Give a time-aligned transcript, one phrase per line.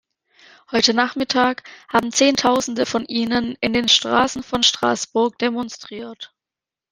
[0.71, 6.33] Heute Nachmittag haben Zehntausende von ihnen in den Straßen von Straßburg demonstriert.